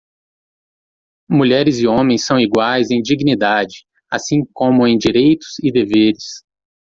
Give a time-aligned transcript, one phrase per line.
[1.29, 6.43] Mulheres e homens são iguais em dignidade, assim como em direitos e deveres.